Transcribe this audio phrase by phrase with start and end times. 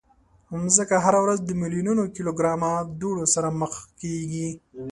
[0.63, 4.49] مځکه هره ورځ د میلیونونو کیلوګرامه دوړو سره مخ کېږي.